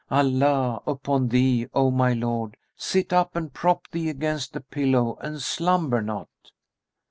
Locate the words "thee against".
3.91-4.51